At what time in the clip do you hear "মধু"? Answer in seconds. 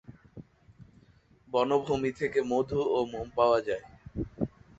2.51-2.79